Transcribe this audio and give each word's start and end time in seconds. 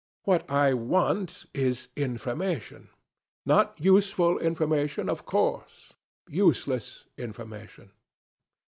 What 0.23 0.49
I 0.49 0.73
want 0.73 1.45
is 1.53 1.89
information: 1.95 2.89
not 3.45 3.75
useful 3.79 4.39
information, 4.39 5.07
of 5.07 5.27
course; 5.27 5.93
useless 6.27 7.05
information." 7.19 7.91